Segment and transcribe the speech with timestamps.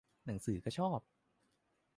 [0.25, 0.99] หนังสือก็ชอบ